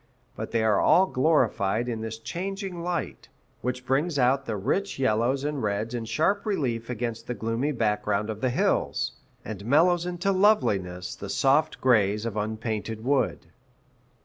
[0.35, 3.29] But they are all glorified in this changing light,
[3.61, 8.31] which brings out the rich yellows and reds in sharp relief against the gloomy background
[8.31, 9.11] of the hills,
[9.45, 13.45] and mellows into loveliness the soft grays of unpainted wood.